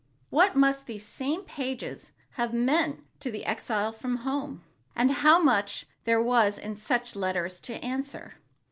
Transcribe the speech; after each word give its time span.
What 0.31 0.55
must 0.55 0.87
these 0.87 1.05
same 1.05 1.43
pages 1.43 2.11
have 2.31 2.55
meant 2.55 3.03
to 3.19 3.29
the 3.29 3.45
exile 3.45 3.91
from 3.91 4.15
home! 4.25 4.63
And 4.95 5.11
how 5.11 5.39
much 5.39 5.85
there 6.05 6.19
was 6.19 6.57
in 6.57 6.75
such 6.75 7.15
letters 7.15 7.59
to 7.59 7.75
answer! 7.85 8.33